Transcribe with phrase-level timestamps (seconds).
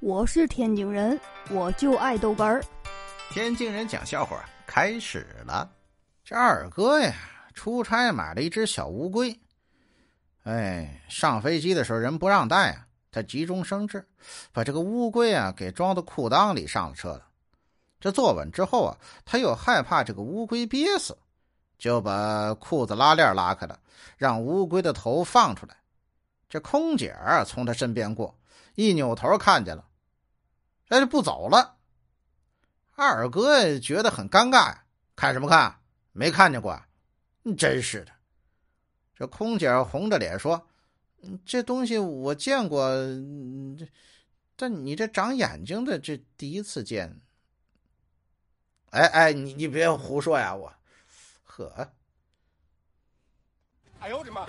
[0.00, 1.18] 我是天津人，
[1.50, 2.62] 我就爱豆干儿。
[3.30, 5.68] 天津人讲笑话开始了。
[6.24, 7.12] 这二哥呀，
[7.52, 9.36] 出差买了一只小乌龟。
[10.44, 14.06] 哎，上飞机的时候人不让带啊，他急中生智，
[14.52, 17.26] 把这个乌龟啊给装到裤裆里上了车了。
[17.98, 21.18] 这坐稳之后啊，他又害怕这个乌龟憋死，
[21.76, 23.76] 就把裤子拉链拉开了，
[24.16, 25.74] 让乌龟的头放出来。
[26.48, 28.32] 这空姐儿从他身边过，
[28.76, 29.84] 一扭头看见了。
[30.88, 31.76] 哎，不走了。
[32.94, 35.80] 二哥觉得很尴尬呀，看什么看？
[36.12, 36.82] 没看见过？
[37.56, 38.12] 真是的。
[39.14, 40.68] 这空姐红着脸说
[41.46, 42.88] ：“这东西我见过，
[43.78, 43.88] 这
[44.56, 47.20] 但你这长眼睛的，这第一次见。”
[48.90, 50.54] 哎哎，你你别胡说呀！
[50.54, 50.72] 我，
[51.44, 51.92] 呵，
[54.00, 54.46] 哎呦我的妈！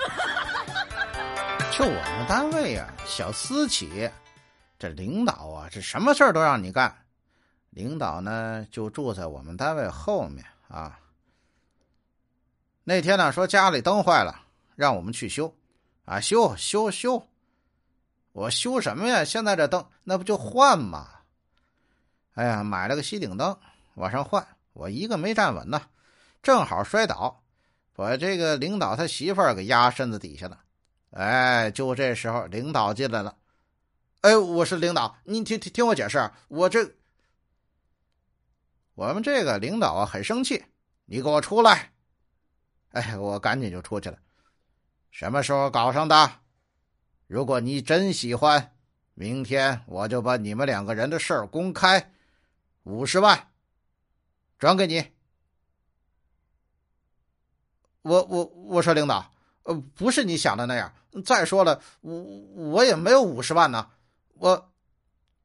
[1.71, 4.09] 就我们单位呀，小私企。
[4.79, 7.05] 这领导啊，这什么事儿都让你干。
[7.69, 10.97] 领导呢，就住在我们单位后面啊。
[12.85, 14.43] 那天呢，说家里灯坏了，
[14.75, 15.53] 让我们去修，
[16.05, 17.27] 啊，修修修。
[18.31, 19.25] 我修什么呀？
[19.25, 21.07] 现在这灯，那不就换吗？
[22.35, 23.55] 哎呀，买了个吸顶灯，
[23.95, 25.81] 往上换，我一个没站稳呢，
[26.41, 27.43] 正好摔倒，
[27.93, 30.57] 把这个领导他媳妇儿给压身子底下了。
[31.11, 33.35] 哎，就这时候，领导进来了。
[34.21, 36.29] 哎，我是领导，你听听听我解释。
[36.49, 36.93] 我这，
[38.95, 40.65] 我们这个领导啊很生气，
[41.05, 41.93] 你给我出来！
[42.89, 44.19] 哎，我赶紧就出去了。
[45.09, 46.41] 什么时候搞上的？
[47.27, 48.75] 如果你真喜欢，
[49.13, 52.11] 明天我就把你们两个人的事儿公开，
[52.83, 53.51] 五十万
[54.57, 55.13] 转给你。
[58.01, 59.31] 我我我说领导，
[59.63, 60.93] 呃，不是你想的那样。
[61.23, 63.91] 再说了，我我也没有五十万呢。
[64.39, 64.71] 我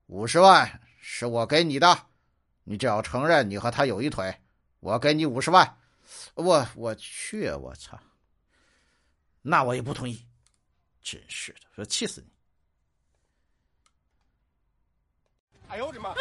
[0.07, 2.07] 五十万是我给你的，
[2.63, 4.41] 你只要承认你和他有一腿，
[4.79, 5.79] 我给你五十万。
[6.35, 7.99] 我我去，我操！
[9.43, 10.25] 那我也不同意，
[11.03, 12.29] 真是的，说气死你！
[15.69, 16.15] 哎呦我的妈！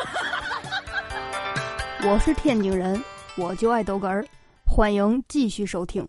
[2.10, 3.04] 我是天津人，
[3.38, 4.26] 我就爱逗哏儿，
[4.66, 6.08] 欢迎继续收听。